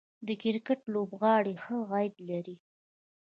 [0.27, 2.57] د کرکټ لوبغاړي ښه عاید لري